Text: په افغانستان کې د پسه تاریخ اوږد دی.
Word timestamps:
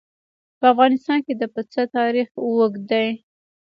په 0.59 0.65
افغانستان 0.73 1.19
کې 1.25 1.33
د 1.37 1.43
پسه 1.53 1.83
تاریخ 1.97 2.27
اوږد 2.43 2.81
دی. 2.91 3.07